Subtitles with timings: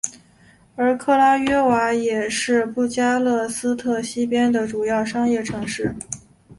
[0.75, 5.95] 而克拉约瓦也是布加勒斯特西边的主要商业城市。